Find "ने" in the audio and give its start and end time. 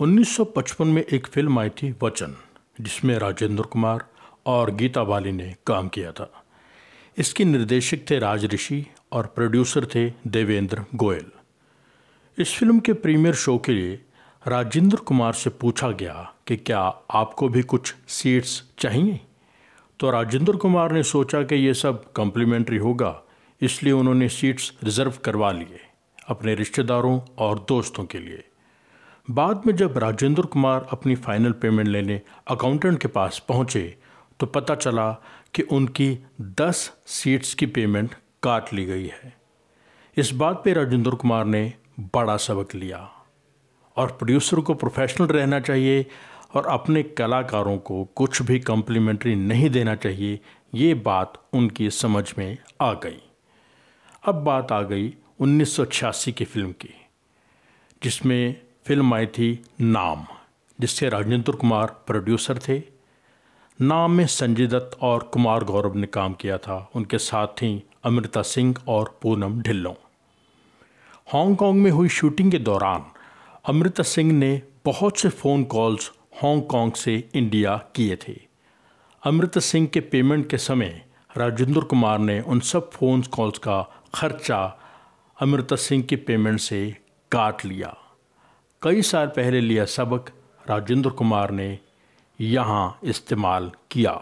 5.32-5.56, 20.92-21.02, 41.44-41.72, 65.96-66.06, 74.32-74.62, 82.18-82.40, 91.50-91.78